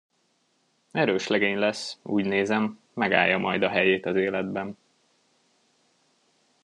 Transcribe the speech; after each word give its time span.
Erős 0.91 1.27
legény 1.27 1.57
lesz, 1.57 1.97
úgy 2.03 2.25
nézem, 2.25 2.79
megállja 2.93 3.37
majd 3.37 3.63
a 3.63 3.69
helyét 3.69 4.05
az 4.05 4.15
életben. 4.15 4.77